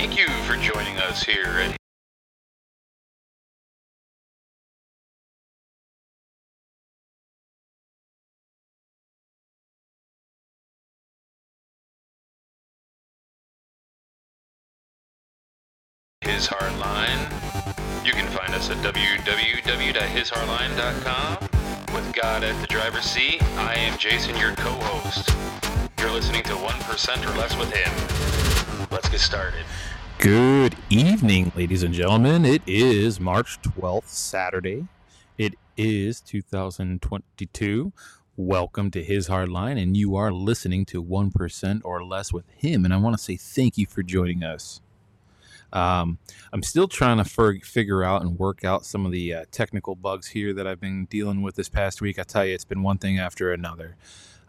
Thank 0.00 0.16
you 0.18 0.28
for 0.46 0.56
joining 0.56 0.96
us 0.96 1.22
here 1.22 1.44
at 1.44 1.76
His 16.22 16.48
Hardline. 16.48 17.28
You 18.02 18.12
can 18.12 18.26
find 18.28 18.54
us 18.54 18.70
at 18.70 18.78
www.hishardline.com. 18.78 21.48
With 21.94 22.10
God 22.14 22.42
at 22.42 22.58
the 22.62 22.66
driver's 22.68 23.04
seat, 23.04 23.42
I 23.58 23.74
am 23.74 23.98
Jason, 23.98 24.34
your 24.38 24.54
co-host. 24.54 25.28
You're 25.98 26.10
listening 26.10 26.42
to 26.44 26.54
1% 26.54 27.26
or 27.26 27.36
Less 27.38 27.54
with 27.58 27.70
him. 27.70 27.92
Let's 28.90 29.10
get 29.10 29.20
started. 29.20 29.66
Good 30.20 30.76
evening, 30.90 31.50
ladies 31.56 31.82
and 31.82 31.94
gentlemen. 31.94 32.44
It 32.44 32.60
is 32.66 33.18
March 33.18 33.58
12th, 33.62 34.08
Saturday. 34.08 34.86
It 35.38 35.54
is 35.78 36.20
2022. 36.20 37.90
Welcome 38.36 38.90
to 38.90 39.02
His 39.02 39.28
Hardline, 39.28 39.82
and 39.82 39.96
you 39.96 40.16
are 40.16 40.30
listening 40.30 40.84
to 40.86 41.02
1% 41.02 41.80
or 41.84 42.04
Less 42.04 42.34
with 42.34 42.44
him. 42.50 42.84
And 42.84 42.92
I 42.92 42.98
want 42.98 43.16
to 43.16 43.22
say 43.22 43.36
thank 43.36 43.78
you 43.78 43.86
for 43.86 44.02
joining 44.02 44.44
us. 44.44 44.82
Um, 45.72 46.18
I'm 46.52 46.62
still 46.62 46.86
trying 46.86 47.16
to 47.16 47.60
figure 47.62 48.04
out 48.04 48.20
and 48.20 48.38
work 48.38 48.62
out 48.62 48.84
some 48.84 49.06
of 49.06 49.12
the 49.12 49.32
uh, 49.32 49.44
technical 49.50 49.94
bugs 49.94 50.26
here 50.26 50.52
that 50.52 50.66
I've 50.66 50.80
been 50.80 51.06
dealing 51.06 51.40
with 51.40 51.54
this 51.54 51.70
past 51.70 52.02
week. 52.02 52.18
I 52.18 52.24
tell 52.24 52.44
you, 52.44 52.52
it's 52.52 52.66
been 52.66 52.82
one 52.82 52.98
thing 52.98 53.18
after 53.18 53.54
another. 53.54 53.96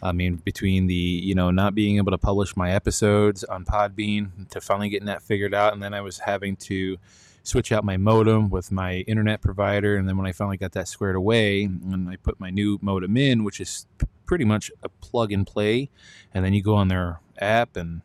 I 0.01 0.11
mean, 0.11 0.37
between 0.37 0.87
the 0.87 0.93
you 0.93 1.35
know 1.35 1.51
not 1.51 1.75
being 1.75 1.97
able 1.97 2.11
to 2.11 2.17
publish 2.17 2.55
my 2.55 2.71
episodes 2.71 3.43
on 3.43 3.65
Podbean 3.65 4.49
to 4.49 4.61
finally 4.61 4.89
getting 4.89 5.07
that 5.07 5.21
figured 5.21 5.53
out, 5.53 5.73
and 5.73 5.81
then 5.81 5.93
I 5.93 6.01
was 6.01 6.19
having 6.19 6.55
to 6.57 6.97
switch 7.43 7.71
out 7.71 7.83
my 7.83 7.97
modem 7.97 8.49
with 8.49 8.71
my 8.71 8.97
internet 9.07 9.41
provider, 9.41 9.95
and 9.97 10.07
then 10.07 10.17
when 10.17 10.27
I 10.27 10.31
finally 10.31 10.57
got 10.57 10.71
that 10.73 10.87
squared 10.87 11.15
away, 11.15 11.63
and 11.63 12.09
I 12.09 12.15
put 12.15 12.39
my 12.39 12.49
new 12.49 12.79
modem 12.81 13.17
in, 13.17 13.43
which 13.43 13.59
is 13.59 13.85
pretty 14.25 14.45
much 14.45 14.71
a 14.83 14.89
plug 14.89 15.31
and 15.31 15.45
play, 15.45 15.89
and 16.33 16.43
then 16.43 16.53
you 16.53 16.63
go 16.63 16.75
on 16.75 16.87
their 16.87 17.19
app 17.39 17.75
and 17.75 18.01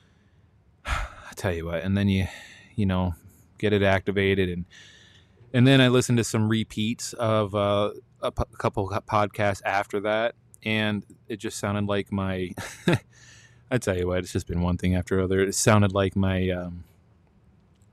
I 0.86 1.32
tell 1.34 1.52
you 1.52 1.66
what, 1.66 1.82
and 1.82 1.96
then 1.96 2.08
you 2.08 2.26
you 2.76 2.86
know 2.86 3.14
get 3.58 3.72
it 3.72 3.82
activated 3.82 4.50
and 4.50 4.66
and 5.52 5.66
then 5.66 5.80
I 5.80 5.88
listened 5.88 6.18
to 6.18 6.24
some 6.24 6.48
repeats 6.50 7.14
of 7.14 7.54
uh, 7.54 7.92
a, 8.20 8.30
p- 8.30 8.42
a 8.52 8.56
couple 8.56 8.88
podcasts 9.08 9.62
after 9.64 10.00
that 10.00 10.34
and 10.64 11.04
it 11.28 11.36
just 11.36 11.58
sounded 11.58 11.86
like 11.86 12.12
my 12.12 12.50
I 13.70 13.78
tell 13.78 13.96
you 13.96 14.06
what, 14.06 14.18
it's 14.18 14.32
just 14.32 14.46
been 14.46 14.62
one 14.62 14.76
thing 14.76 14.94
after 14.94 15.20
other. 15.20 15.40
It 15.40 15.54
sounded 15.54 15.92
like 15.92 16.14
my 16.14 16.50
um, 16.50 16.84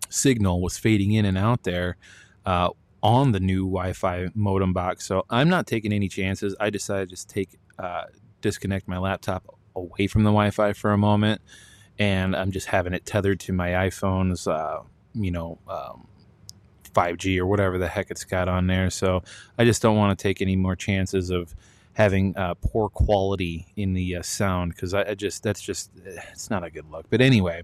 signal 0.10 0.62
was 0.62 0.78
fading 0.78 1.14
in 1.14 1.26
and 1.26 1.38
out 1.38 1.64
there 1.64 1.98
uh, 2.46 2.70
on 3.02 3.32
the 3.32 3.40
new 3.40 3.66
Wi-Fi 3.66 4.30
modem 4.36 4.72
box. 4.74 5.06
So 5.06 5.26
I'm 5.30 5.50
not 5.50 5.66
taking 5.66 5.92
any 5.92 6.08
chances. 6.08 6.56
I 6.60 6.70
decided 6.70 7.10
to 7.10 7.16
just 7.16 7.30
take 7.30 7.58
uh, 7.80 8.04
disconnect 8.42 8.88
my 8.88 9.00
laptop 9.00 9.48
away 9.76 10.06
from 10.08 10.24
the 10.24 10.30
Wi-Fi 10.30 10.74
for 10.74 10.92
a 10.92 10.98
moment, 10.98 11.42
and 11.98 12.36
I'm 12.36 12.52
just 12.52 12.68
having 12.68 12.94
it 12.94 13.06
tethered 13.06 13.40
to 13.42 13.54
my 13.54 13.70
iPhone's, 13.70 14.48
uh, 14.48 14.82
you 15.14 15.32
know. 15.32 15.60
Um, 15.68 16.08
5G 16.94 17.40
or 17.40 17.48
whatever 17.48 17.80
the 17.80 17.88
heck 17.88 18.12
it's 18.12 18.24
got 18.24 18.48
on 18.48 18.68
there. 18.68 18.92
So 18.92 19.24
I 19.58 19.66
just 19.66 19.82
don't 19.82 19.98
want 19.98 20.16
to 20.16 20.22
take 20.22 20.44
any 20.44 20.56
more 20.56 20.76
chances 20.76 21.32
of 21.32 21.56
having 21.94 22.36
uh, 22.36 22.56
poor 22.56 22.90
quality 22.90 23.68
in 23.76 23.94
the 23.94 24.16
uh, 24.16 24.22
sound 24.22 24.74
because 24.74 24.94
I, 24.94 25.04
I, 25.10 25.14
just 25.14 25.44
that's 25.44 25.62
just 25.62 25.92
it's 26.06 26.50
not 26.50 26.64
a 26.64 26.70
good 26.70 26.90
look. 26.92 27.06
But 27.10 27.22
anyway, 27.22 27.64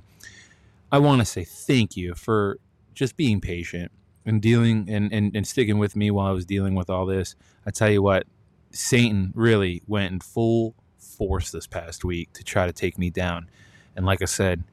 I 0.92 1.00
want 1.00 1.22
to 1.22 1.26
say 1.26 1.44
thank 1.44 1.98
you 1.98 2.14
for 2.14 2.60
just 2.94 3.18
being 3.18 3.42
patient 3.42 3.92
and 4.26 4.42
dealing 4.42 4.88
and, 4.90 5.12
and, 5.12 5.36
and 5.36 5.48
sticking 5.48 5.80
with 5.80 5.96
me 5.96 6.12
while 6.12 6.28
I 6.28 6.32
was 6.32 6.46
dealing 6.46 6.76
with 6.76 6.90
all 6.90 7.06
this. 7.06 7.36
I 7.66 7.72
tell 7.72 7.90
you 7.90 8.02
what, 8.02 8.28
Satan 8.72 9.32
really 9.36 9.82
went 9.88 10.14
in 10.14 10.20
full 10.20 10.76
force 10.98 11.52
this 11.52 11.66
past 11.66 12.06
week 12.06 12.32
to 12.34 12.44
try 12.44 12.68
to 12.68 12.74
take 12.74 12.98
me 12.98 13.10
down. 13.10 13.50
And 13.96 14.06
like 14.06 14.22
I 14.22 14.26
said, 14.26 14.64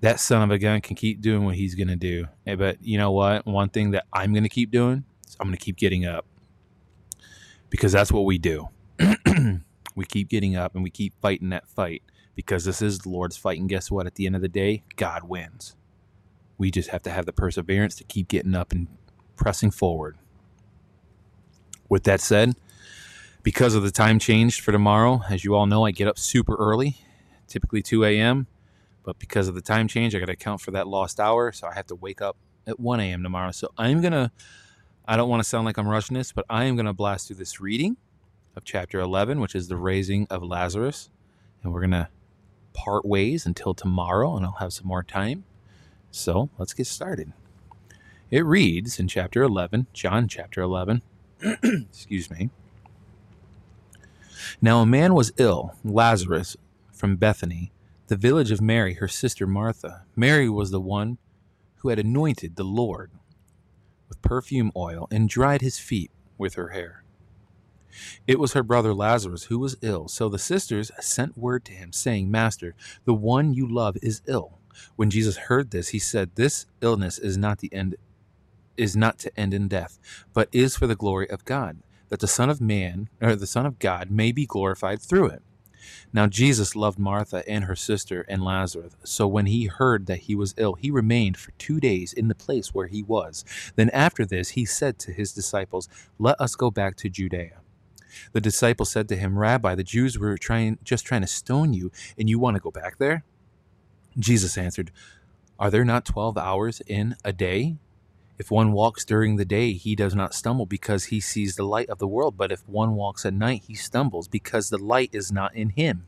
that 0.00 0.18
son 0.18 0.42
of 0.42 0.50
a 0.50 0.58
gun 0.58 0.80
can 0.80 0.96
keep 0.96 1.20
doing 1.20 1.44
what 1.44 1.54
he's 1.54 1.76
going 1.76 1.88
to 1.88 1.96
do. 1.96 2.26
But 2.44 2.82
you 2.82 2.98
know 2.98 3.12
what? 3.12 3.46
One 3.46 3.68
thing 3.68 3.92
that 3.92 4.06
I'm 4.12 4.32
going 4.32 4.42
to 4.42 4.48
keep 4.48 4.72
doing 4.72 5.04
is 5.26 5.36
I'm 5.38 5.46
going 5.46 5.56
to 5.56 5.64
keep 5.64 5.76
getting 5.76 6.04
up 6.04 6.26
because 7.72 7.90
that's 7.90 8.12
what 8.12 8.26
we 8.26 8.36
do. 8.36 8.68
we 9.96 10.04
keep 10.04 10.28
getting 10.28 10.54
up 10.54 10.74
and 10.74 10.84
we 10.84 10.90
keep 10.90 11.14
fighting 11.22 11.48
that 11.48 11.66
fight 11.66 12.02
because 12.34 12.66
this 12.66 12.82
is 12.82 12.98
the 12.98 13.08
Lord's 13.08 13.38
fight. 13.38 13.58
And 13.58 13.66
guess 13.66 13.90
what? 13.90 14.06
At 14.06 14.16
the 14.16 14.26
end 14.26 14.36
of 14.36 14.42
the 14.42 14.48
day, 14.48 14.84
God 14.96 15.24
wins. 15.24 15.74
We 16.58 16.70
just 16.70 16.90
have 16.90 17.02
to 17.04 17.10
have 17.10 17.24
the 17.24 17.32
perseverance 17.32 17.96
to 17.96 18.04
keep 18.04 18.28
getting 18.28 18.54
up 18.54 18.72
and 18.72 18.88
pressing 19.36 19.70
forward. 19.70 20.18
With 21.88 22.04
that 22.04 22.20
said, 22.20 22.56
because 23.42 23.74
of 23.74 23.82
the 23.82 23.90
time 23.90 24.18
change 24.18 24.60
for 24.60 24.70
tomorrow, 24.70 25.22
as 25.30 25.42
you 25.42 25.54
all 25.54 25.64
know, 25.64 25.86
I 25.86 25.92
get 25.92 26.06
up 26.08 26.18
super 26.18 26.56
early, 26.56 26.98
typically 27.48 27.80
2 27.80 28.04
a.m. 28.04 28.48
But 29.02 29.18
because 29.18 29.48
of 29.48 29.54
the 29.54 29.62
time 29.62 29.88
change, 29.88 30.14
I 30.14 30.18
got 30.18 30.26
to 30.26 30.32
account 30.32 30.60
for 30.60 30.72
that 30.72 30.88
lost 30.88 31.18
hour. 31.18 31.52
So 31.52 31.66
I 31.66 31.74
have 31.74 31.86
to 31.86 31.94
wake 31.94 32.20
up 32.20 32.36
at 32.66 32.78
1 32.78 33.00
a.m. 33.00 33.22
tomorrow. 33.22 33.50
So 33.50 33.72
I'm 33.78 34.02
going 34.02 34.12
to 34.12 34.30
I 35.06 35.16
don't 35.16 35.28
want 35.28 35.42
to 35.42 35.48
sound 35.48 35.64
like 35.64 35.78
I'm 35.78 35.88
rushing 35.88 36.16
this, 36.16 36.30
but 36.30 36.44
I 36.48 36.64
am 36.64 36.76
going 36.76 36.86
to 36.86 36.92
blast 36.92 37.26
through 37.26 37.36
this 37.36 37.60
reading 37.60 37.96
of 38.54 38.64
chapter 38.64 39.00
11, 39.00 39.40
which 39.40 39.54
is 39.54 39.66
the 39.66 39.76
raising 39.76 40.28
of 40.30 40.44
Lazarus. 40.44 41.10
And 41.62 41.72
we're 41.72 41.80
going 41.80 41.90
to 41.90 42.08
part 42.72 43.04
ways 43.04 43.44
until 43.44 43.74
tomorrow, 43.74 44.36
and 44.36 44.46
I'll 44.46 44.52
have 44.60 44.72
some 44.72 44.86
more 44.86 45.02
time. 45.02 45.44
So 46.12 46.50
let's 46.56 46.72
get 46.72 46.86
started. 46.86 47.32
It 48.30 48.46
reads 48.46 49.00
in 49.00 49.08
chapter 49.08 49.42
11, 49.42 49.88
John 49.92 50.28
chapter 50.28 50.62
11, 50.62 51.02
excuse 51.42 52.30
me. 52.30 52.50
Now 54.60 54.80
a 54.80 54.86
man 54.86 55.14
was 55.14 55.32
ill, 55.36 55.74
Lazarus 55.84 56.56
from 56.92 57.16
Bethany, 57.16 57.72
the 58.06 58.16
village 58.16 58.52
of 58.52 58.60
Mary, 58.60 58.94
her 58.94 59.08
sister 59.08 59.46
Martha. 59.46 60.04
Mary 60.14 60.48
was 60.48 60.70
the 60.70 60.80
one 60.80 61.18
who 61.78 61.88
had 61.88 61.98
anointed 61.98 62.54
the 62.54 62.64
Lord 62.64 63.10
with 64.12 64.20
perfume 64.20 64.70
oil 64.76 65.08
and 65.10 65.26
dried 65.26 65.62
his 65.62 65.78
feet 65.78 66.10
with 66.36 66.54
her 66.54 66.68
hair. 66.68 67.02
It 68.26 68.38
was 68.38 68.52
her 68.52 68.62
brother 68.62 68.92
Lazarus 68.92 69.44
who 69.44 69.58
was 69.58 69.78
ill, 69.80 70.06
so 70.06 70.28
the 70.28 70.38
sisters 70.38 70.90
sent 71.00 71.38
word 71.38 71.64
to 71.64 71.72
him, 71.72 71.92
saying, 71.92 72.30
Master, 72.30 72.74
the 73.06 73.14
one 73.14 73.54
you 73.54 73.66
love 73.66 73.96
is 74.02 74.20
ill. 74.26 74.58
When 74.96 75.08
Jesus 75.08 75.36
heard 75.48 75.70
this, 75.70 75.88
he 75.88 75.98
said, 75.98 76.32
This 76.34 76.66
illness 76.82 77.18
is 77.18 77.38
not 77.38 77.60
the 77.60 77.72
end 77.72 77.96
is 78.76 78.96
not 78.96 79.18
to 79.20 79.38
end 79.38 79.54
in 79.54 79.68
death, 79.68 79.98
but 80.34 80.48
is 80.52 80.76
for 80.76 80.86
the 80.86 80.96
glory 80.96 81.28
of 81.30 81.46
God, 81.46 81.78
that 82.08 82.20
the 82.20 82.26
Son 82.26 82.50
of 82.50 82.60
Man 82.60 83.08
or 83.20 83.34
the 83.34 83.46
Son 83.46 83.64
of 83.64 83.78
God 83.78 84.10
may 84.10 84.30
be 84.32 84.44
glorified 84.44 85.00
through 85.00 85.28
it. 85.28 85.42
Now 86.12 86.26
Jesus 86.26 86.76
loved 86.76 86.98
Martha 86.98 87.42
and 87.48 87.64
her 87.64 87.76
sister 87.76 88.24
and 88.28 88.44
Lazarus. 88.44 88.94
So 89.04 89.26
when 89.26 89.46
he 89.46 89.66
heard 89.66 90.06
that 90.06 90.20
he 90.20 90.34
was 90.34 90.54
ill, 90.56 90.74
he 90.74 90.90
remained 90.90 91.36
for 91.36 91.52
two 91.52 91.80
days 91.80 92.12
in 92.12 92.28
the 92.28 92.34
place 92.34 92.74
where 92.74 92.86
he 92.86 93.02
was. 93.02 93.44
Then 93.76 93.90
after 93.90 94.24
this, 94.24 94.50
he 94.50 94.64
said 94.64 94.98
to 95.00 95.12
his 95.12 95.32
disciples, 95.32 95.88
Let 96.18 96.40
us 96.40 96.54
go 96.54 96.70
back 96.70 96.96
to 96.96 97.08
Judea. 97.08 97.60
The 98.32 98.40
disciples 98.40 98.90
said 98.90 99.08
to 99.08 99.16
him, 99.16 99.38
Rabbi, 99.38 99.74
the 99.74 99.84
Jews 99.84 100.18
were 100.18 100.36
trying, 100.36 100.78
just 100.84 101.06
trying 101.06 101.22
to 101.22 101.26
stone 101.26 101.72
you, 101.72 101.90
and 102.18 102.28
you 102.28 102.38
want 102.38 102.56
to 102.56 102.62
go 102.62 102.70
back 102.70 102.98
there? 102.98 103.24
Jesus 104.18 104.58
answered, 104.58 104.90
Are 105.58 105.70
there 105.70 105.84
not 105.84 106.04
twelve 106.04 106.36
hours 106.36 106.82
in 106.86 107.16
a 107.24 107.32
day? 107.32 107.76
If 108.42 108.50
one 108.50 108.72
walks 108.72 109.04
during 109.04 109.36
the 109.36 109.44
day, 109.44 109.74
he 109.74 109.94
does 109.94 110.16
not 110.16 110.34
stumble 110.34 110.66
because 110.66 111.04
he 111.04 111.20
sees 111.20 111.54
the 111.54 111.62
light 111.62 111.88
of 111.88 112.00
the 112.00 112.08
world. 112.08 112.36
But 112.36 112.50
if 112.50 112.68
one 112.68 112.96
walks 112.96 113.24
at 113.24 113.34
night, 113.34 113.62
he 113.68 113.76
stumbles 113.76 114.26
because 114.26 114.68
the 114.68 114.82
light 114.82 115.10
is 115.12 115.30
not 115.30 115.54
in 115.54 115.68
him. 115.70 116.06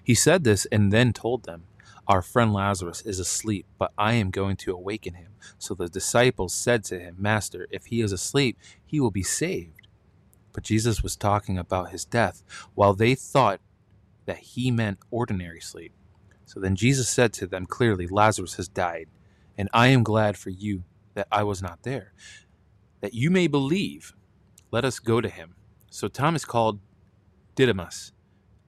He 0.00 0.14
said 0.14 0.44
this 0.44 0.64
and 0.66 0.92
then 0.92 1.12
told 1.12 1.42
them, 1.42 1.64
Our 2.06 2.22
friend 2.22 2.52
Lazarus 2.52 3.02
is 3.02 3.18
asleep, 3.18 3.66
but 3.80 3.90
I 3.98 4.12
am 4.12 4.30
going 4.30 4.54
to 4.58 4.72
awaken 4.72 5.14
him. 5.14 5.32
So 5.58 5.74
the 5.74 5.88
disciples 5.88 6.54
said 6.54 6.84
to 6.84 7.00
him, 7.00 7.16
Master, 7.18 7.66
if 7.72 7.86
he 7.86 8.00
is 8.00 8.12
asleep, 8.12 8.56
he 8.86 9.00
will 9.00 9.10
be 9.10 9.24
saved. 9.24 9.88
But 10.52 10.62
Jesus 10.62 11.02
was 11.02 11.16
talking 11.16 11.58
about 11.58 11.90
his 11.90 12.04
death, 12.04 12.44
while 12.76 12.94
they 12.94 13.16
thought 13.16 13.60
that 14.26 14.38
he 14.38 14.70
meant 14.70 15.00
ordinary 15.10 15.60
sleep. 15.60 15.90
So 16.44 16.60
then 16.60 16.76
Jesus 16.76 17.08
said 17.08 17.32
to 17.32 17.48
them 17.48 17.66
clearly, 17.66 18.06
Lazarus 18.06 18.54
has 18.54 18.68
died, 18.68 19.08
and 19.56 19.68
I 19.72 19.88
am 19.88 20.04
glad 20.04 20.38
for 20.38 20.50
you 20.50 20.84
that 21.18 21.26
I 21.32 21.42
was 21.42 21.60
not 21.60 21.82
there, 21.82 22.12
that 23.00 23.12
you 23.12 23.28
may 23.28 23.48
believe. 23.48 24.14
Let 24.70 24.84
us 24.84 25.00
go 25.00 25.20
to 25.20 25.28
him. 25.28 25.56
So 25.90 26.06
Thomas 26.06 26.44
called 26.44 26.78
Didymus, 27.56 28.12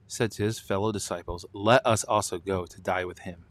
said 0.05 0.31
to 0.31 0.43
his 0.43 0.59
fellow 0.59 0.91
disciples, 0.91 1.45
Let 1.53 1.85
us 1.85 2.03
also 2.03 2.39
go 2.39 2.65
to 2.65 2.81
die 2.81 3.05
with 3.05 3.19
him. 3.19 3.45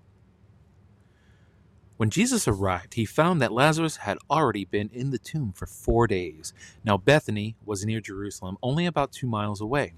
When 1.97 2.11
Jesus 2.11 2.47
arrived, 2.47 2.95
he 2.95 3.07
found 3.07 3.41
that 3.41 3.53
Lazarus 3.53 3.99
had 3.99 4.19
already 4.31 4.67
been 4.67 4.91
in 4.93 5.13
the 5.13 5.19
tomb 5.19 5.55
for 5.55 5.65
four 5.65 6.07
days. 6.07 6.53
Now 6.85 6.99
Bethany 6.99 7.57
was 7.65 7.87
near 7.87 8.03
Jerusalem, 8.03 8.59
only 8.63 8.85
about 8.85 9.13
two 9.13 9.27
miles 9.27 9.63
away. 9.63 9.95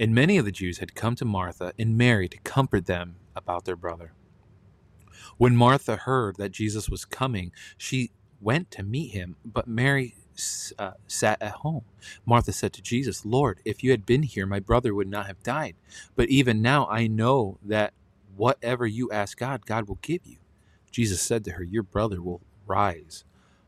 And 0.00 0.14
many 0.14 0.38
of 0.38 0.46
the 0.46 0.52
Jews 0.52 0.78
had 0.78 0.94
come 0.94 1.14
to 1.16 1.26
Martha 1.26 1.74
and 1.78 1.98
Mary 1.98 2.26
to 2.28 2.38
comfort 2.38 2.86
them 2.86 3.16
about 3.36 3.66
their 3.66 3.76
brother. 3.76 4.14
When 5.38 5.56
Martha 5.56 5.96
heard 5.96 6.36
that 6.36 6.52
Jesus 6.52 6.88
was 6.88 7.04
coming, 7.04 7.52
she 7.76 8.10
went 8.40 8.70
to 8.72 8.82
meet 8.82 9.12
him, 9.12 9.36
but 9.44 9.66
Mary 9.66 10.14
uh, 10.78 10.92
sat 11.06 11.40
at 11.40 11.52
home. 11.52 11.84
Martha 12.26 12.52
said 12.52 12.72
to 12.74 12.82
Jesus, 12.82 13.24
Lord, 13.24 13.60
if 13.64 13.82
you 13.82 13.90
had 13.90 14.04
been 14.06 14.22
here, 14.22 14.46
my 14.46 14.60
brother 14.60 14.94
would 14.94 15.08
not 15.08 15.26
have 15.26 15.42
died. 15.42 15.76
But 16.16 16.28
even 16.28 16.60
now 16.60 16.86
I 16.88 17.06
know 17.06 17.58
that 17.62 17.94
whatever 18.36 18.86
you 18.86 19.10
ask 19.10 19.38
God, 19.38 19.66
God 19.66 19.88
will 19.88 19.98
give 20.02 20.22
you. 20.24 20.38
Jesus 20.90 21.20
said 21.20 21.44
to 21.44 21.52
her, 21.52 21.62
Your 21.62 21.82
brother 21.82 22.20
will 22.22 22.40
rise. 22.66 23.24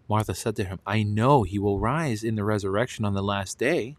Martha 0.08 0.34
said 0.34 0.56
to 0.56 0.64
him, 0.64 0.80
I 0.86 1.02
know 1.02 1.42
he 1.42 1.58
will 1.58 1.80
rise 1.80 2.22
in 2.22 2.36
the 2.36 2.44
resurrection 2.44 3.04
on 3.04 3.14
the 3.14 3.22
last 3.22 3.58
day. 3.58 3.96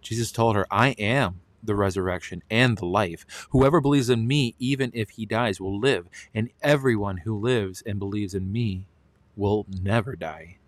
Jesus 0.00 0.32
told 0.32 0.56
her, 0.56 0.66
I 0.70 0.90
am 0.90 1.40
the 1.62 1.74
resurrection 1.74 2.42
and 2.50 2.78
the 2.78 2.86
life. 2.86 3.46
Whoever 3.50 3.80
believes 3.80 4.10
in 4.10 4.26
me, 4.26 4.54
even 4.58 4.90
if 4.94 5.10
he 5.10 5.26
dies, 5.26 5.60
will 5.60 5.78
live, 5.78 6.08
and 6.34 6.50
everyone 6.62 7.18
who 7.18 7.38
lives 7.38 7.82
and 7.84 7.98
believes 7.98 8.34
in 8.34 8.52
me 8.52 8.86
will 9.36 9.66
never 9.68 10.16
die. 10.16 10.58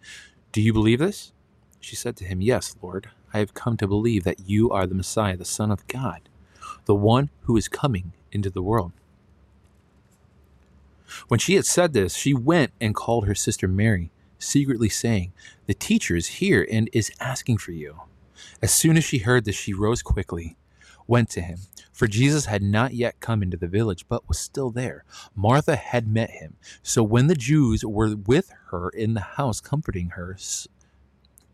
Do 0.52 0.60
you 0.60 0.72
believe 0.72 0.98
this? 0.98 1.32
She 1.80 1.96
said 1.96 2.16
to 2.16 2.24
him, 2.24 2.40
Yes, 2.40 2.76
Lord. 2.80 3.10
I 3.34 3.38
have 3.38 3.54
come 3.54 3.76
to 3.78 3.88
believe 3.88 4.24
that 4.24 4.40
you 4.46 4.70
are 4.70 4.86
the 4.86 4.94
Messiah, 4.94 5.36
the 5.36 5.44
Son 5.44 5.70
of 5.70 5.86
God, 5.86 6.28
the 6.84 6.94
one 6.94 7.30
who 7.42 7.56
is 7.56 7.66
coming 7.68 8.12
into 8.30 8.50
the 8.50 8.62
world. 8.62 8.92
When 11.28 11.40
she 11.40 11.54
had 11.54 11.66
said 11.66 11.92
this, 11.92 12.14
she 12.14 12.34
went 12.34 12.72
and 12.80 12.94
called 12.94 13.26
her 13.26 13.34
sister 13.34 13.68
Mary, 13.68 14.10
secretly 14.38 14.88
saying, 14.88 15.32
The 15.66 15.74
teacher 15.74 16.16
is 16.16 16.26
here 16.26 16.66
and 16.70 16.90
is 16.92 17.12
asking 17.20 17.58
for 17.58 17.72
you. 17.72 18.02
As 18.60 18.72
soon 18.72 18.96
as 18.96 19.04
she 19.04 19.18
heard 19.18 19.44
this, 19.44 19.56
she 19.56 19.72
rose 19.72 20.02
quickly, 20.02 20.56
went 21.06 21.30
to 21.30 21.40
him, 21.40 21.58
for 21.92 22.06
Jesus 22.06 22.46
had 22.46 22.62
not 22.62 22.94
yet 22.94 23.20
come 23.20 23.42
into 23.42 23.56
the 23.56 23.68
village, 23.68 24.06
but 24.08 24.28
was 24.28 24.38
still 24.38 24.70
there. 24.70 25.04
Martha 25.34 25.76
had 25.76 26.06
met 26.06 26.30
him. 26.30 26.56
So 26.82 27.02
when 27.02 27.26
the 27.26 27.34
Jews 27.34 27.84
were 27.84 28.16
with 28.16 28.52
her 28.70 28.88
in 28.90 29.14
the 29.14 29.20
house, 29.20 29.60
comforting 29.60 30.10
her, 30.10 30.36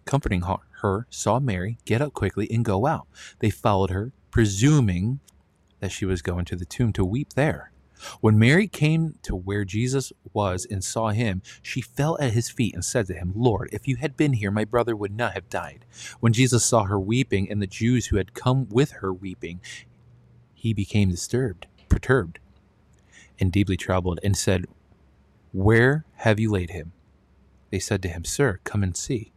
comforting 0.04 0.42
her, 0.82 1.06
saw 1.10 1.38
Mary 1.38 1.78
get 1.84 2.00
up 2.00 2.12
quickly 2.12 2.48
and 2.50 2.64
go 2.64 2.86
out. 2.86 3.06
They 3.40 3.50
followed 3.50 3.90
her, 3.90 4.12
presuming 4.30 5.20
that 5.80 5.92
she 5.92 6.04
was 6.04 6.22
going 6.22 6.44
to 6.46 6.56
the 6.56 6.64
tomb 6.64 6.92
to 6.94 7.04
weep 7.04 7.34
there. 7.34 7.72
When 8.20 8.38
Mary 8.38 8.68
came 8.68 9.16
to 9.22 9.34
where 9.34 9.64
Jesus 9.64 10.12
was 10.32 10.66
and 10.68 10.82
saw 10.82 11.10
him, 11.10 11.42
she 11.62 11.80
fell 11.80 12.16
at 12.20 12.32
his 12.32 12.50
feet 12.50 12.74
and 12.74 12.84
said 12.84 13.06
to 13.06 13.14
him, 13.14 13.32
Lord, 13.34 13.68
if 13.72 13.88
you 13.88 13.96
had 13.96 14.16
been 14.16 14.34
here, 14.34 14.50
my 14.50 14.64
brother 14.64 14.94
would 14.96 15.16
not 15.16 15.34
have 15.34 15.48
died. 15.48 15.84
When 16.20 16.32
Jesus 16.32 16.64
saw 16.64 16.84
her 16.84 16.98
weeping 16.98 17.50
and 17.50 17.60
the 17.60 17.66
Jews 17.66 18.06
who 18.06 18.16
had 18.16 18.34
come 18.34 18.68
with 18.68 18.92
her 18.92 19.12
weeping, 19.12 19.60
he 20.54 20.72
became 20.72 21.10
disturbed, 21.10 21.66
perturbed, 21.88 22.38
and 23.40 23.52
deeply 23.52 23.76
troubled, 23.76 24.18
and 24.22 24.36
said, 24.36 24.66
Where 25.52 26.04
have 26.16 26.40
you 26.40 26.50
laid 26.50 26.70
him? 26.70 26.92
They 27.70 27.78
said 27.78 28.02
to 28.02 28.08
him, 28.08 28.24
Sir, 28.24 28.60
come 28.64 28.82
and 28.82 28.96
see. 28.96 29.32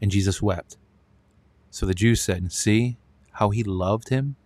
And 0.00 0.10
Jesus 0.10 0.42
wept. 0.42 0.76
So 1.70 1.86
the 1.86 1.94
Jews 1.94 2.20
said, 2.20 2.52
See 2.52 2.96
how 3.32 3.50
he 3.50 3.62
loved 3.62 4.08
him? 4.08 4.36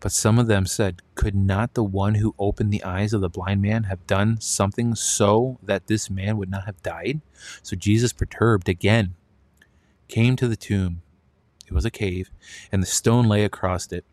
But 0.00 0.12
some 0.12 0.38
of 0.38 0.46
them 0.46 0.64
said, 0.66 1.02
Could 1.14 1.34
not 1.34 1.74
the 1.74 1.82
one 1.82 2.16
who 2.16 2.34
opened 2.38 2.72
the 2.72 2.84
eyes 2.84 3.12
of 3.12 3.20
the 3.20 3.28
blind 3.28 3.60
man 3.60 3.84
have 3.84 4.06
done 4.06 4.40
something 4.40 4.94
so 4.94 5.58
that 5.62 5.88
this 5.88 6.08
man 6.08 6.36
would 6.36 6.50
not 6.50 6.66
have 6.66 6.82
died? 6.82 7.20
So 7.62 7.74
Jesus, 7.74 8.12
perturbed 8.12 8.68
again, 8.68 9.14
came 10.06 10.36
to 10.36 10.46
the 10.46 10.56
tomb. 10.56 11.02
It 11.66 11.72
was 11.72 11.84
a 11.84 11.90
cave, 11.90 12.30
and 12.70 12.82
the 12.82 12.86
stone 12.86 13.28
lay 13.28 13.44
across 13.44 13.90
it. 13.92 14.04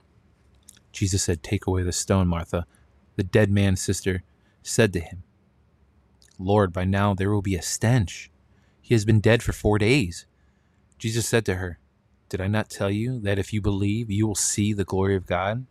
Jesus 0.92 1.24
said, 1.24 1.44
Take 1.44 1.68
away 1.68 1.84
the 1.84 1.92
stone, 1.92 2.28
Martha. 2.28 2.66
The 3.16 3.24
dead 3.24 3.52
man's 3.52 3.82
sister 3.82 4.24
said 4.64 4.92
to 4.94 5.00
him, 5.00 5.24
Lord, 6.38 6.74
by 6.74 6.84
now 6.84 7.14
there 7.14 7.32
will 7.32 7.42
be 7.42 7.56
a 7.56 7.62
stench. 7.62 8.30
He 8.82 8.94
has 8.94 9.06
been 9.06 9.20
dead 9.20 9.42
for 9.42 9.54
four 9.54 9.78
days. 9.78 10.26
Jesus 10.98 11.28
said 11.28 11.46
to 11.46 11.56
her, 11.56 11.80
Did 12.30 12.42
I 12.42 12.48
not 12.48 12.70
tell 12.70 12.90
you 12.90 13.20
that 13.22 13.40
if 13.40 13.54
you 13.54 13.62
believe, 13.62 14.12
you 14.12 14.28
will 14.28 14.36
see 14.36 14.74
the 14.74 14.84
glory 14.84 15.16
of 15.16 15.26
God? 15.26 15.66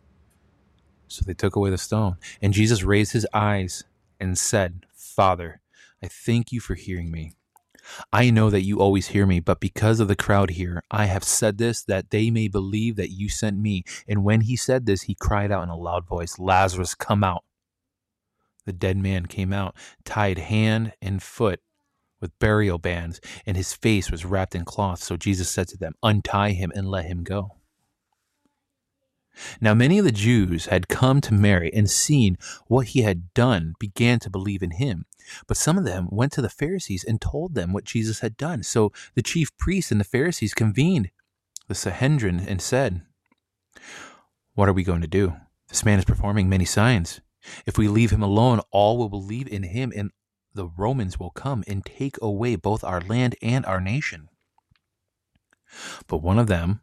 So 1.07 1.23
they 1.25 1.33
took 1.33 1.55
away 1.55 1.69
the 1.69 1.77
stone. 1.77 2.17
And 2.41 2.53
Jesus 2.53 2.83
raised 2.83 3.13
his 3.13 3.27
eyes 3.33 3.83
and 4.19 4.37
said, 4.37 4.85
Father, 4.93 5.61
I 6.03 6.07
thank 6.07 6.51
you 6.51 6.59
for 6.59 6.75
hearing 6.75 7.11
me. 7.11 7.33
I 8.11 8.29
know 8.31 8.49
that 8.49 8.63
you 8.63 8.79
always 8.79 9.07
hear 9.07 9.25
me, 9.25 9.39
but 9.39 9.59
because 9.59 9.99
of 9.99 10.07
the 10.07 10.15
crowd 10.15 10.51
here, 10.51 10.83
I 10.89 11.05
have 11.05 11.23
said 11.23 11.57
this 11.57 11.83
that 11.83 12.09
they 12.09 12.31
may 12.31 12.47
believe 12.47 12.95
that 12.95 13.11
you 13.11 13.29
sent 13.29 13.57
me. 13.57 13.83
And 14.07 14.23
when 14.23 14.41
he 14.41 14.55
said 14.55 14.85
this, 14.85 15.03
he 15.03 15.15
cried 15.15 15.51
out 15.51 15.63
in 15.63 15.69
a 15.69 15.77
loud 15.77 16.07
voice, 16.07 16.39
Lazarus, 16.39 16.95
come 16.95 17.23
out. 17.23 17.43
The 18.65 18.73
dead 18.73 18.97
man 18.97 19.27
came 19.27 19.53
out, 19.53 19.75
tied 20.03 20.39
hand 20.39 20.93
and 21.01 21.21
foot 21.21 21.61
with 22.19 22.37
burial 22.39 22.79
bands, 22.79 23.21
and 23.45 23.55
his 23.55 23.73
face 23.73 24.09
was 24.09 24.25
wrapped 24.25 24.55
in 24.55 24.65
cloth. 24.65 25.03
So 25.03 25.17
Jesus 25.17 25.49
said 25.49 25.67
to 25.69 25.77
them, 25.77 25.93
Untie 26.01 26.51
him 26.51 26.71
and 26.73 26.89
let 26.89 27.05
him 27.05 27.23
go. 27.23 27.54
Now, 29.59 29.73
many 29.73 29.99
of 29.99 30.05
the 30.05 30.11
Jews 30.11 30.67
had 30.67 30.87
come 30.87 31.21
to 31.21 31.33
Mary 31.33 31.71
and 31.73 31.89
seen 31.89 32.37
what 32.67 32.87
he 32.87 33.01
had 33.01 33.33
done, 33.33 33.73
began 33.79 34.19
to 34.19 34.29
believe 34.29 34.63
in 34.63 34.71
him. 34.71 35.05
But 35.47 35.57
some 35.57 35.77
of 35.77 35.85
them 35.85 36.07
went 36.11 36.31
to 36.33 36.41
the 36.41 36.49
Pharisees 36.49 37.03
and 37.03 37.19
told 37.19 37.55
them 37.55 37.73
what 37.73 37.83
Jesus 37.83 38.19
had 38.19 38.37
done. 38.37 38.63
So 38.63 38.91
the 39.15 39.21
chief 39.21 39.55
priests 39.57 39.91
and 39.91 39.99
the 39.99 40.05
Pharisees 40.05 40.53
convened 40.53 41.09
the 41.67 41.75
Sanhedrin 41.75 42.39
and 42.47 42.61
said, 42.61 43.01
What 44.53 44.69
are 44.69 44.73
we 44.73 44.83
going 44.83 45.01
to 45.01 45.07
do? 45.07 45.33
This 45.67 45.83
man 45.83 45.99
is 45.99 46.05
performing 46.05 46.47
many 46.47 46.65
signs. 46.65 47.21
If 47.65 47.77
we 47.77 47.87
leave 47.87 48.11
him 48.11 48.23
alone, 48.23 48.61
all 48.71 48.97
will 48.97 49.09
believe 49.09 49.47
in 49.47 49.63
him, 49.63 49.91
and 49.95 50.11
the 50.53 50.67
Romans 50.67 51.19
will 51.19 51.31
come 51.31 51.63
and 51.67 51.85
take 51.85 52.17
away 52.21 52.55
both 52.55 52.83
our 52.83 53.01
land 53.01 53.35
and 53.41 53.65
our 53.65 53.81
nation. 53.81 54.29
But 56.07 56.17
one 56.17 56.39
of 56.39 56.47
them, 56.47 56.81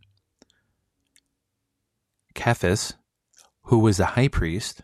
Caiaphas, 2.34 2.94
who 3.64 3.79
was 3.79 3.96
the 3.96 4.06
high 4.06 4.29
priest 4.29 4.82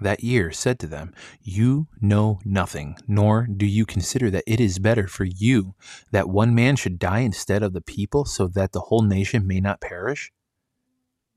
that 0.00 0.22
year, 0.22 0.52
said 0.52 0.78
to 0.80 0.86
them, 0.86 1.14
You 1.40 1.88
know 2.00 2.40
nothing, 2.44 2.96
nor 3.08 3.46
do 3.46 3.66
you 3.66 3.86
consider 3.86 4.30
that 4.30 4.44
it 4.46 4.60
is 4.60 4.78
better 4.78 5.06
for 5.06 5.24
you 5.24 5.74
that 6.10 6.28
one 6.28 6.54
man 6.54 6.76
should 6.76 6.98
die 6.98 7.20
instead 7.20 7.62
of 7.62 7.72
the 7.72 7.80
people, 7.80 8.24
so 8.24 8.48
that 8.48 8.72
the 8.72 8.80
whole 8.80 9.02
nation 9.02 9.46
may 9.46 9.60
not 9.60 9.80
perish? 9.80 10.32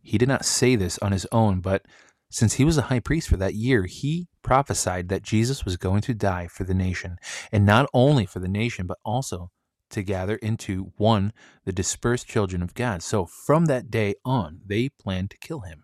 He 0.02 0.18
did 0.18 0.28
not 0.28 0.46
say 0.46 0.76
this 0.76 0.98
on 1.00 1.12
his 1.12 1.28
own, 1.32 1.62
but 1.62 1.86
since 2.32 2.54
he 2.54 2.64
was 2.64 2.78
a 2.78 2.84
high 2.84 3.00
priest 3.00 3.28
for 3.28 3.38
that 3.38 3.56
year, 3.56 3.86
he 3.86 4.28
prophesied 4.44 5.10
that 5.10 5.24
Jesus 5.24 5.66
was 5.66 5.78
going 5.78 6.02
to 6.02 6.14
die 6.14 6.48
for 6.48 6.64
the 6.64 6.74
nation, 6.74 7.18
and 7.52 7.66
not 7.66 7.90
only 7.94 8.26
for 8.26 8.40
the 8.40 8.48
nation, 8.48 8.86
but 8.86 9.00
also 9.04 9.52
to 9.90 10.04
gather 10.04 10.36
into 10.38 10.92
one 10.98 11.34
the 11.66 11.72
dispersed 11.72 12.28
children 12.28 12.62
of 12.62 12.74
God. 12.74 13.02
So 13.04 13.26
from 13.26 13.66
that 13.66 13.92
day 13.92 14.16
on, 14.24 14.62
they 14.66 14.90
planned 14.90 15.32
to 15.32 15.38
kill 15.38 15.62
him. 15.62 15.84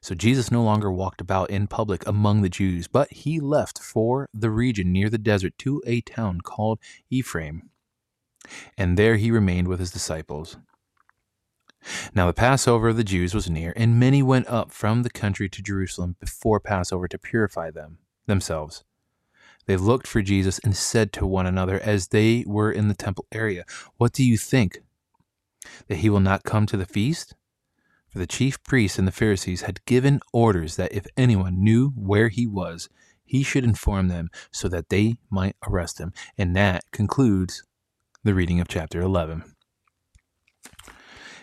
So 0.00 0.16
Jesus 0.16 0.50
no 0.50 0.64
longer 0.64 0.90
walked 0.90 1.20
about 1.20 1.50
in 1.50 1.68
public 1.68 2.04
among 2.06 2.42
the 2.42 2.48
Jews, 2.48 2.88
but 2.88 3.12
he 3.12 3.38
left 3.38 3.78
for 3.78 4.28
the 4.34 4.50
region 4.50 4.92
near 4.92 5.08
the 5.08 5.18
desert 5.18 5.56
to 5.58 5.80
a 5.86 6.00
town 6.00 6.40
called 6.40 6.80
Ephraim. 7.08 7.70
And 8.76 8.98
there 8.98 9.16
he 9.16 9.30
remained 9.30 9.68
with 9.68 9.78
his 9.78 9.92
disciples. 9.92 10.56
Now 12.14 12.26
the 12.26 12.32
Passover 12.32 12.88
of 12.88 12.96
the 12.96 13.04
Jews 13.04 13.34
was 13.34 13.48
near, 13.48 13.72
and 13.76 13.98
many 13.98 14.22
went 14.22 14.48
up 14.48 14.72
from 14.72 15.02
the 15.02 15.10
country 15.10 15.48
to 15.48 15.62
Jerusalem 15.62 16.16
before 16.18 16.60
Passover 16.60 17.06
to 17.08 17.18
purify 17.18 17.70
them 17.70 17.98
themselves. 18.26 18.84
They 19.66 19.76
looked 19.76 20.06
for 20.06 20.22
Jesus 20.22 20.58
and 20.60 20.76
said 20.76 21.12
to 21.14 21.26
one 21.26 21.46
another 21.46 21.78
as 21.80 22.08
they 22.08 22.44
were 22.46 22.70
in 22.70 22.88
the 22.88 22.94
temple 22.94 23.26
area, 23.32 23.64
What 23.96 24.12
do 24.12 24.24
you 24.24 24.36
think? 24.36 24.78
That 25.88 25.98
he 25.98 26.10
will 26.10 26.20
not 26.20 26.42
come 26.42 26.66
to 26.66 26.76
the 26.76 26.86
feast? 26.86 27.34
For 28.08 28.18
the 28.18 28.26
chief 28.26 28.62
priests 28.62 28.98
and 28.98 29.08
the 29.08 29.12
Pharisees 29.12 29.62
had 29.62 29.84
given 29.86 30.20
orders 30.32 30.76
that 30.76 30.92
if 30.92 31.06
anyone 31.16 31.62
knew 31.62 31.90
where 31.90 32.28
he 32.28 32.46
was, 32.46 32.88
he 33.24 33.42
should 33.42 33.64
inform 33.64 34.08
them 34.08 34.28
so 34.50 34.68
that 34.68 34.90
they 34.90 35.16
might 35.30 35.56
arrest 35.66 35.98
him. 35.98 36.12
And 36.36 36.54
that 36.54 36.84
concludes 36.92 37.64
the 38.22 38.34
reading 38.34 38.60
of 38.60 38.68
chapter 38.68 39.00
11. 39.00 39.44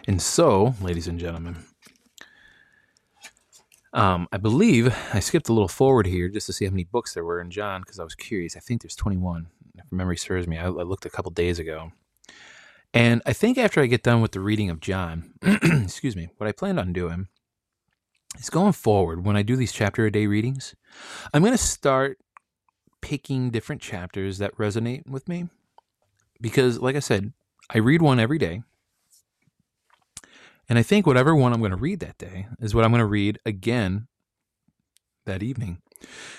And 0.07 0.21
so, 0.21 0.75
ladies 0.79 1.07
and 1.07 1.19
gentlemen, 1.19 1.57
um, 3.93 4.27
I 4.31 4.37
believe 4.37 4.95
I 5.13 5.19
skipped 5.19 5.49
a 5.49 5.53
little 5.53 5.67
forward 5.67 6.05
here 6.05 6.29
just 6.29 6.45
to 6.47 6.53
see 6.53 6.65
how 6.65 6.71
many 6.71 6.83
books 6.83 7.13
there 7.13 7.23
were 7.23 7.41
in 7.41 7.49
John 7.49 7.81
because 7.81 7.99
I 7.99 8.03
was 8.03 8.15
curious. 8.15 8.55
I 8.55 8.59
think 8.59 8.81
there's 8.81 8.95
21, 8.95 9.47
if 9.75 9.91
memory 9.91 10.17
serves 10.17 10.47
me. 10.47 10.57
I, 10.57 10.65
I 10.65 10.67
looked 10.69 11.05
a 11.05 11.09
couple 11.09 11.31
days 11.31 11.59
ago. 11.59 11.91
And 12.93 13.21
I 13.25 13.33
think 13.33 13.57
after 13.57 13.81
I 13.81 13.85
get 13.85 14.03
done 14.03 14.21
with 14.21 14.31
the 14.31 14.39
reading 14.39 14.69
of 14.69 14.79
John, 14.79 15.33
excuse 15.43 16.15
me, 16.15 16.29
what 16.37 16.47
I 16.47 16.51
planned 16.51 16.79
on 16.79 16.93
doing 16.93 17.27
is 18.39 18.49
going 18.49 18.73
forward 18.73 19.25
when 19.25 19.35
I 19.35 19.41
do 19.41 19.55
these 19.55 19.71
chapter 19.71 20.05
a 20.05 20.11
day 20.11 20.27
readings, 20.27 20.75
I'm 21.33 21.41
going 21.41 21.53
to 21.53 21.57
start 21.57 22.17
picking 23.01 23.49
different 23.49 23.81
chapters 23.81 24.37
that 24.39 24.55
resonate 24.57 25.07
with 25.09 25.27
me. 25.27 25.49
Because, 26.41 26.79
like 26.79 26.95
I 26.95 26.99
said, 26.99 27.33
I 27.69 27.79
read 27.79 28.01
one 28.01 28.19
every 28.19 28.37
day. 28.37 28.63
And 30.69 30.77
I 30.77 30.83
think 30.83 31.07
whatever 31.07 31.35
one 31.35 31.51
I'm 31.51 31.59
going 31.59 31.71
to 31.71 31.77
read 31.77 31.99
that 32.01 32.17
day 32.17 32.47
is 32.59 32.75
what 32.75 32.85
I'm 32.85 32.91
going 32.91 32.99
to 32.99 33.05
read 33.05 33.39
again 33.45 34.07
that 35.25 35.41
evening. 35.41 35.81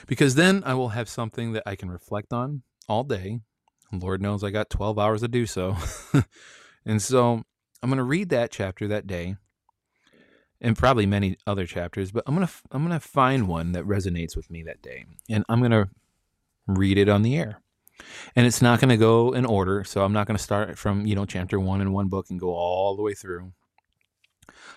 Because 0.07 0.37
then 0.37 0.63
I 0.65 0.75
will 0.75 0.91
have 0.91 1.09
something 1.09 1.53
that 1.53 1.65
I 1.67 1.75
can 1.75 1.91
reflect 1.91 2.33
on 2.33 2.63
all 2.89 3.05
day. 3.05 3.41
Lord 3.93 4.23
knows 4.23 4.45
I 4.45 4.51
got 4.51 4.71
12 4.71 4.99
hours 4.99 5.21
to 5.21 5.29
do 5.29 5.47
so. 5.47 5.77
and 6.87 7.03
so 7.03 7.43
I'm 7.83 7.91
going 7.91 7.99
to 7.99 8.05
read 8.05 8.29
that 8.31 8.53
chapter 8.53 8.87
that 8.89 9.07
day 9.07 9.37
and 10.61 10.77
probably 10.77 11.07
many 11.07 11.37
other 11.47 11.67
chapters, 11.67 12.13
but 12.13 12.23
I'm 12.27 12.35
going 12.35 12.47
to 12.47 12.53
I'm 12.71 12.87
going 12.87 12.99
to 12.99 13.05
find 13.05 13.49
one 13.49 13.73
that 13.73 13.85
resonates 13.85 14.37
with 14.37 14.51
me 14.51 14.63
that 14.65 14.83
day. 14.83 15.07
And 15.29 15.45
I'm 15.49 15.61
going 15.61 15.71
to 15.73 15.89
read 16.67 16.99
it 16.99 17.09
on 17.09 17.23
the 17.23 17.37
air. 17.37 17.63
And 18.35 18.47
it's 18.47 18.63
not 18.63 18.81
going 18.81 18.91
to 18.91 18.97
go 18.97 19.33
in 19.33 19.45
order, 19.45 19.85
so 19.85 20.05
I'm 20.05 20.13
not 20.13 20.27
going 20.27 20.37
to 20.37 20.43
start 20.43 20.79
from, 20.79 21.05
you 21.05 21.15
know, 21.15 21.27
chapter 21.27 21.61
1 21.61 21.83
in 21.83 21.93
one 21.93 22.09
book 22.09 22.27
and 22.31 22.41
go 22.41 22.55
all 22.55 22.97
the 22.97 23.03
way 23.03 23.13
through. 23.13 23.53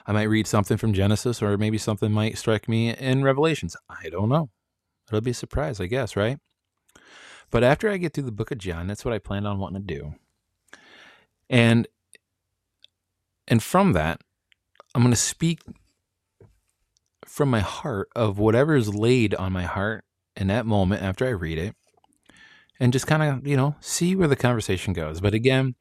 I 0.05 0.11
might 0.11 0.23
read 0.23 0.47
something 0.47 0.77
from 0.77 0.93
Genesis 0.93 1.41
or 1.41 1.57
maybe 1.57 1.77
something 1.77 2.11
might 2.11 2.37
strike 2.37 2.67
me 2.67 2.95
in 2.95 3.23
Revelations. 3.23 3.75
I 3.89 4.09
don't 4.09 4.29
know. 4.29 4.49
It'll 5.07 5.21
be 5.21 5.31
a 5.31 5.35
surprise, 5.35 5.79
I 5.79 5.87
guess, 5.87 6.15
right? 6.15 6.39
But 7.51 7.63
after 7.63 7.89
I 7.89 7.97
get 7.97 8.13
through 8.13 8.23
the 8.23 8.31
book 8.31 8.51
of 8.51 8.57
John, 8.57 8.87
that's 8.87 9.05
what 9.05 9.13
I 9.13 9.19
plan 9.19 9.45
on 9.45 9.59
wanting 9.59 9.85
to 9.85 9.93
do. 9.93 10.15
And 11.49 11.87
and 13.47 13.61
from 13.61 13.93
that, 13.93 14.21
I'm 14.95 15.01
going 15.01 15.11
to 15.13 15.19
speak 15.19 15.59
from 17.25 17.49
my 17.49 17.59
heart 17.59 18.09
of 18.15 18.39
whatever 18.39 18.75
is 18.75 18.93
laid 18.93 19.35
on 19.35 19.51
my 19.51 19.63
heart 19.63 20.05
in 20.35 20.47
that 20.47 20.65
moment 20.65 21.03
after 21.03 21.25
I 21.25 21.31
read 21.31 21.57
it 21.57 21.75
and 22.79 22.93
just 22.93 23.07
kind 23.07 23.23
of, 23.23 23.47
you 23.47 23.57
know, 23.57 23.75
see 23.79 24.15
where 24.15 24.27
the 24.27 24.35
conversation 24.35 24.93
goes. 24.93 25.19
But 25.21 25.33
again, 25.33 25.75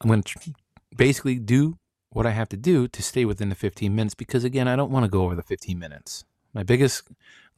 I'm 0.00 0.08
going 0.08 0.22
to 0.22 0.54
basically 0.96 1.38
do 1.38 1.78
what 2.10 2.26
I 2.26 2.30
have 2.30 2.48
to 2.50 2.56
do 2.56 2.86
to 2.88 3.02
stay 3.02 3.24
within 3.24 3.48
the 3.48 3.54
15 3.54 3.94
minutes 3.94 4.14
because, 4.14 4.44
again, 4.44 4.68
I 4.68 4.76
don't 4.76 4.90
want 4.90 5.04
to 5.04 5.10
go 5.10 5.22
over 5.22 5.34
the 5.34 5.42
15 5.42 5.78
minutes. 5.78 6.24
My 6.52 6.62
biggest 6.62 7.08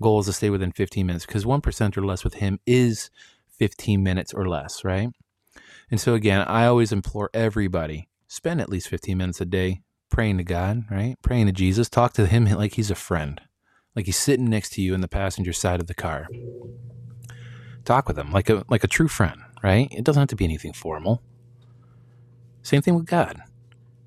goal 0.00 0.20
is 0.20 0.26
to 0.26 0.32
stay 0.32 0.50
within 0.50 0.72
15 0.72 1.06
minutes 1.06 1.26
because 1.26 1.44
1% 1.44 1.96
or 1.96 2.04
less 2.04 2.24
with 2.24 2.34
him 2.34 2.58
is 2.66 3.10
15 3.58 4.02
minutes 4.02 4.32
or 4.32 4.48
less, 4.48 4.84
right? 4.84 5.10
And 5.90 6.00
so, 6.00 6.14
again, 6.14 6.42
I 6.48 6.66
always 6.66 6.92
implore 6.92 7.30
everybody 7.34 8.08
spend 8.26 8.60
at 8.60 8.68
least 8.68 8.88
15 8.88 9.16
minutes 9.16 9.40
a 9.40 9.44
day 9.44 9.82
praying 10.10 10.38
to 10.38 10.44
God, 10.44 10.84
right? 10.90 11.16
Praying 11.22 11.46
to 11.46 11.52
Jesus. 11.52 11.88
Talk 11.88 12.12
to 12.14 12.26
him 12.26 12.44
like 12.46 12.74
he's 12.74 12.90
a 12.90 12.96
friend, 12.96 13.40
like 13.94 14.06
he's 14.06 14.16
sitting 14.16 14.48
next 14.48 14.70
to 14.74 14.82
you 14.82 14.94
in 14.94 15.00
the 15.00 15.08
passenger 15.08 15.52
side 15.52 15.80
of 15.80 15.86
the 15.86 15.94
car. 15.94 16.28
Talk 17.84 18.08
with 18.08 18.18
him 18.18 18.32
like 18.32 18.50
a 18.50 18.64
like 18.68 18.82
a 18.82 18.88
true 18.88 19.08
friend, 19.08 19.40
right? 19.62 19.88
It 19.92 20.04
doesn't 20.04 20.20
have 20.20 20.28
to 20.28 20.36
be 20.36 20.44
anything 20.44 20.72
formal. 20.72 21.22
Same 22.66 22.82
thing 22.82 22.96
with 22.96 23.06
God. 23.06 23.36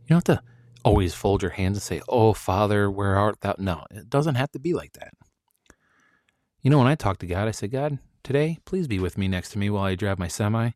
You 0.04 0.10
don't 0.10 0.28
have 0.28 0.38
to 0.38 0.44
always 0.84 1.14
fold 1.14 1.42
your 1.42 1.52
hands 1.52 1.78
and 1.78 1.82
say, 1.82 2.02
"Oh, 2.10 2.34
Father, 2.34 2.92
where 2.92 3.16
art 3.16 3.40
thou?" 3.40 3.56
No, 3.58 3.86
it 3.90 4.10
doesn't 4.10 4.36
have 4.36 4.52
to 4.52 4.60
be 4.60 4.74
like 4.74 4.92
that. 5.00 5.14
You 6.62 6.70
know, 6.70 6.78
when 6.78 6.88
I 6.88 6.96
talk 6.96 7.20
to 7.20 7.26
God, 7.26 7.48
I 7.48 7.52
say, 7.52 7.70
"God, 7.70 8.00
today, 8.22 8.60
please 8.66 8.86
be 8.86 9.00
with 9.00 9.18
me 9.18 9.30
next 9.30 9.52
to 9.52 9.60
me 9.60 9.70
while 9.70 9.86
I 9.86 9.96
drive 9.96 10.20
my 10.20 10.28
semi." 10.28 10.72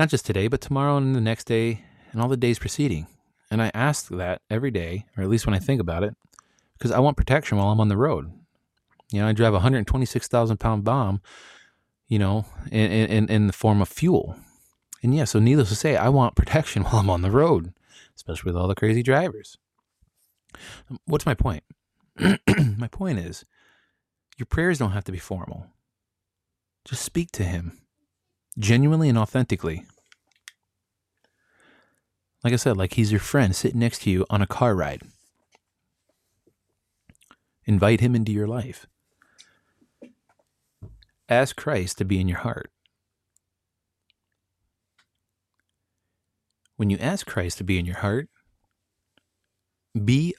Not 0.00 0.08
just 0.08 0.26
today, 0.26 0.48
but 0.48 0.60
tomorrow 0.60 0.96
and 0.96 1.14
the 1.14 1.20
next 1.20 1.44
day 1.44 1.84
and 2.10 2.20
all 2.20 2.28
the 2.28 2.36
days 2.36 2.58
preceding. 2.58 3.06
And 3.48 3.62
I 3.62 3.70
ask 3.72 4.08
that 4.08 4.42
every 4.50 4.72
day, 4.72 5.06
or 5.16 5.22
at 5.22 5.28
least 5.28 5.46
when 5.46 5.54
I 5.54 5.60
think 5.60 5.80
about 5.80 6.02
it, 6.02 6.16
because 6.76 6.90
I 6.90 6.98
want 6.98 7.16
protection 7.16 7.56
while 7.56 7.68
I'm 7.68 7.80
on 7.80 7.88
the 7.88 7.96
road. 7.96 8.32
You 9.12 9.20
know, 9.20 9.28
I 9.28 9.32
drive 9.32 9.52
a 9.52 9.62
126,000 9.62 10.56
pound 10.56 10.82
bomb, 10.82 11.22
you 12.08 12.18
know, 12.18 12.46
in, 12.72 12.90
in, 12.90 13.28
in 13.28 13.46
the 13.46 13.52
form 13.52 13.80
of 13.80 13.88
fuel. 13.88 14.36
And 15.06 15.14
yeah, 15.14 15.22
so 15.22 15.38
needless 15.38 15.68
to 15.68 15.76
say, 15.76 15.94
I 15.94 16.08
want 16.08 16.34
protection 16.34 16.82
while 16.82 16.96
I'm 16.96 17.10
on 17.10 17.22
the 17.22 17.30
road, 17.30 17.72
especially 18.16 18.50
with 18.50 18.60
all 18.60 18.66
the 18.66 18.74
crazy 18.74 19.04
drivers. 19.04 19.56
Um, 20.90 20.98
what's 21.06 21.24
my 21.24 21.34
point? 21.34 21.62
my 22.76 22.88
point 22.90 23.20
is, 23.20 23.44
your 24.36 24.46
prayers 24.46 24.80
don't 24.80 24.90
have 24.90 25.04
to 25.04 25.12
be 25.12 25.18
formal. 25.18 25.68
Just 26.84 27.04
speak 27.04 27.30
to 27.32 27.44
Him 27.44 27.78
genuinely 28.58 29.08
and 29.08 29.16
authentically. 29.16 29.84
Like 32.42 32.52
I 32.52 32.56
said, 32.56 32.76
like 32.76 32.94
he's 32.94 33.12
your 33.12 33.20
friend 33.20 33.54
sitting 33.54 33.78
next 33.78 34.02
to 34.02 34.10
you 34.10 34.26
on 34.28 34.42
a 34.42 34.46
car 34.46 34.74
ride. 34.74 35.02
Invite 37.64 38.00
him 38.00 38.16
into 38.16 38.32
your 38.32 38.48
life. 38.48 38.86
Ask 41.28 41.54
Christ 41.54 41.98
to 41.98 42.04
be 42.04 42.20
in 42.20 42.26
your 42.26 42.38
heart. 42.38 42.72
When 46.76 46.90
you 46.90 46.98
ask 46.98 47.26
Christ 47.26 47.58
to 47.58 47.64
be 47.64 47.78
in 47.78 47.86
your 47.86 47.96
heart, 47.96 48.28
be 50.04 50.34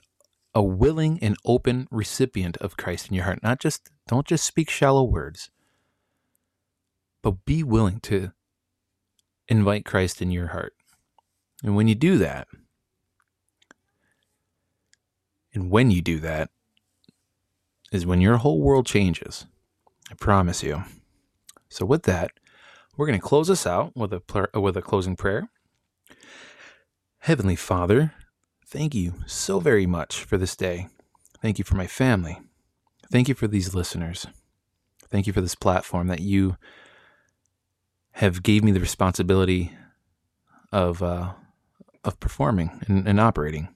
a 0.54 0.62
willing 0.62 1.20
and 1.22 1.36
open 1.46 1.88
recipient 1.92 2.58
of 2.58 2.78
Christ 2.78 3.10
in 3.10 3.16
your 3.16 3.26
heart. 3.26 3.44
Not 3.44 3.60
just 3.60 3.90
don't 4.08 4.28
just 4.28 4.46
speak 4.46 4.70
shallow 4.70 5.04
words 5.04 5.50
but 7.28 7.44
be 7.44 7.62
willing 7.62 8.00
to 8.00 8.32
invite 9.50 9.84
Christ 9.84 10.22
in 10.22 10.32
your 10.32 10.48
heart. 10.48 10.74
And 11.62 11.76
when 11.76 11.90
you 11.90 11.94
do 11.94 12.18
that, 12.20 12.48
and 15.54 15.70
when 15.70 15.92
you 15.92 16.02
do 16.02 16.20
that, 16.20 16.50
is 17.92 18.06
when 18.06 18.22
your 18.22 18.38
whole 18.38 18.62
world 18.62 18.86
changes. 18.86 19.46
I 20.10 20.14
promise 20.14 20.64
you. 20.64 20.84
So, 21.68 21.86
with 21.86 22.04
that, 22.04 22.32
we're 22.96 23.08
going 23.08 23.20
to 23.20 23.26
close 23.26 23.50
us 23.50 23.68
out 23.68 23.94
with 23.94 24.14
a, 24.14 24.22
with 24.58 24.78
a 24.78 24.82
closing 24.82 25.18
prayer. 25.18 25.50
Heavenly 27.20 27.56
Father, 27.56 28.14
thank 28.66 28.96
you 28.96 29.16
so 29.26 29.60
very 29.60 29.86
much 29.86 30.24
for 30.24 30.38
this 30.38 30.56
day. 30.56 30.88
Thank 31.42 31.58
you 31.58 31.66
for 31.66 31.76
my 31.76 31.88
family. 31.88 32.40
Thank 33.12 33.28
you 33.28 33.36
for 33.36 33.48
these 33.48 33.76
listeners. 33.76 34.28
Thank 35.10 35.28
you 35.28 35.34
for 35.34 35.42
this 35.42 35.56
platform 35.56 36.08
that 36.08 36.20
you 36.20 36.58
have 38.14 38.44
gave 38.44 38.64
me 38.64 38.72
the 38.72 38.80
responsibility 38.80 39.72
of 40.72 41.04
uh, 41.04 41.34
of 42.04 42.20
performing 42.20 42.84
and, 42.88 43.08
and 43.08 43.20
operating. 43.20 43.68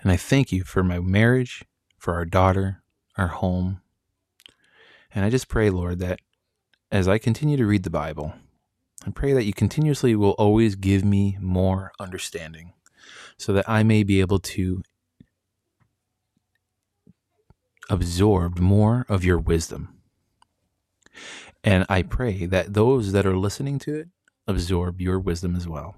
And 0.00 0.12
I 0.12 0.16
thank 0.16 0.52
you 0.52 0.64
for 0.64 0.82
my 0.82 1.00
marriage, 1.00 1.64
for 1.96 2.14
our 2.14 2.24
daughter, 2.24 2.82
our 3.16 3.28
home. 3.28 3.80
And 5.14 5.24
I 5.24 5.30
just 5.30 5.48
pray, 5.48 5.70
Lord, 5.70 5.98
that 6.00 6.20
as 6.92 7.08
I 7.08 7.18
continue 7.18 7.56
to 7.56 7.66
read 7.66 7.82
the 7.82 7.90
Bible, 7.90 8.34
I 9.08 9.10
pray 9.10 9.32
that 9.32 9.44
you 9.44 9.54
continuously 9.54 10.14
will 10.14 10.32
always 10.32 10.74
give 10.74 11.02
me 11.02 11.38
more 11.40 11.92
understanding 11.98 12.74
so 13.38 13.54
that 13.54 13.66
I 13.66 13.82
may 13.82 14.02
be 14.02 14.20
able 14.20 14.38
to 14.40 14.82
absorb 17.88 18.58
more 18.58 19.06
of 19.08 19.24
your 19.24 19.38
wisdom. 19.38 19.98
And 21.64 21.86
I 21.88 22.02
pray 22.02 22.44
that 22.44 22.74
those 22.74 23.12
that 23.12 23.24
are 23.24 23.34
listening 23.34 23.78
to 23.80 23.94
it 23.94 24.08
absorb 24.46 25.00
your 25.00 25.18
wisdom 25.18 25.56
as 25.56 25.66
well. 25.66 25.96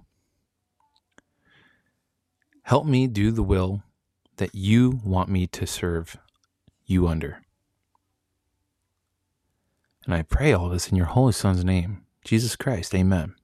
Help 2.62 2.86
me 2.86 3.08
do 3.08 3.32
the 3.32 3.42
will 3.42 3.82
that 4.36 4.54
you 4.54 5.00
want 5.04 5.28
me 5.28 5.48
to 5.48 5.66
serve 5.66 6.16
you 6.86 7.08
under. 7.08 7.42
And 10.04 10.14
I 10.14 10.22
pray 10.22 10.52
all 10.52 10.68
this 10.68 10.88
in 10.88 10.96
your 10.96 11.06
Holy 11.06 11.32
Son's 11.32 11.64
name, 11.64 12.04
Jesus 12.24 12.56
Christ. 12.56 12.94
Amen. 12.94 13.34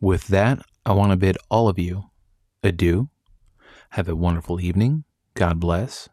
With 0.00 0.28
that, 0.28 0.60
I 0.86 0.92
want 0.92 1.12
to 1.12 1.16
bid 1.16 1.36
all 1.50 1.68
of 1.68 1.78
you 1.78 2.04
adieu. 2.62 3.08
Have 3.90 4.08
a 4.08 4.16
wonderful 4.16 4.60
evening. 4.60 5.04
God 5.34 5.60
bless. 5.60 6.08